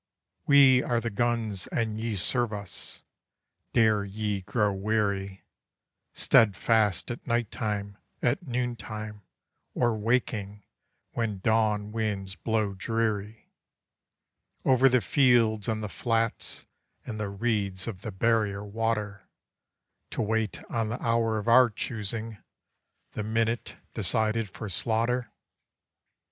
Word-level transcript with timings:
We 0.47 0.81
are 0.81 0.99
the 0.99 1.11
guns 1.11 1.67
and 1.67 1.99
ye 2.01 2.15
serve 2.15 2.51
us! 2.51 3.03
Dare 3.71 4.03
ye 4.03 4.41
grow 4.41 4.73
weary, 4.73 5.43
Steadfast 6.11 7.11
at 7.11 7.27
nighttime, 7.27 7.99
at 8.19 8.47
noontime; 8.47 9.21
or 9.75 9.95
waking, 9.95 10.63
when 11.11 11.37
dawn 11.41 11.91
winds 11.91 12.33
blow 12.33 12.73
dreary 12.73 13.51
Over 14.65 14.89
the 14.89 15.01
fields 15.01 15.67
and 15.67 15.83
the 15.83 15.87
flats 15.87 16.65
and 17.05 17.19
the 17.19 17.29
reeds 17.29 17.87
of 17.87 18.01
the 18.01 18.11
barrier 18.11 18.65
water, 18.65 19.29
To 20.09 20.23
wait 20.23 20.63
on 20.63 20.89
the 20.89 20.99
hour 20.99 21.37
of 21.37 21.47
our 21.47 21.69
choosing, 21.69 22.39
the 23.11 23.21
minute 23.23 23.75
decided 23.93 24.49
for 24.49 24.67
slaughter? 24.67 25.31